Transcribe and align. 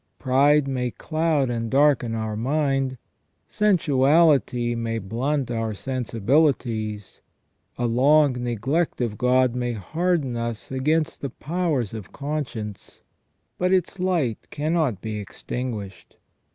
Pride 0.17 0.67
may 0.67 0.89
cloud 0.89 1.51
and 1.51 1.69
darken 1.69 2.15
our 2.15 2.35
mind; 2.35 2.97
sensuality 3.47 4.73
may 4.73 4.97
blunt 4.97 5.47
cur 5.49 5.75
sensibilities; 5.75 7.21
a 7.77 7.85
long 7.85 8.33
neglect 8.33 8.99
of 8.99 9.15
God 9.15 9.53
may 9.53 9.73
harden 9.73 10.35
us 10.35 10.71
against 10.71 11.21
the 11.21 11.29
powers 11.29 11.93
of 11.93 12.11
conscience, 12.11 13.03
but 13.59 13.71
its 13.71 13.99
light 13.99 14.47
cannot 14.49 15.01
be 15.01 15.19
extinguished. 15.19 16.15